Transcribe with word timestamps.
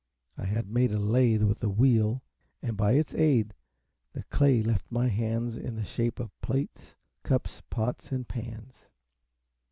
I 0.35 0.45
had 0.45 0.67
made 0.67 0.91
a 0.91 0.97
lathe 0.97 1.43
with 1.43 1.63
a 1.63 1.69
wheel, 1.69 2.23
and 2.63 2.75
by 2.75 2.93
its 2.93 3.13
aid 3.13 3.53
the 4.13 4.23
clay 4.31 4.63
left 4.63 4.91
my 4.91 5.07
bands 5.09 5.55
in 5.55 5.75
the 5.75 5.85
shape 5.85 6.19
of 6.19 6.41
plates, 6.41 6.95
cups, 7.21 7.61
pots, 7.69 8.11
and 8.11 8.27
pans. 8.27 8.87